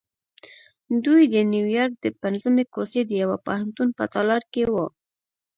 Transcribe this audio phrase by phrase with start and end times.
[1.05, 4.87] دوی د نیویارک د پنځمې کوڅې د یوه پوهنتون په تالار کې وو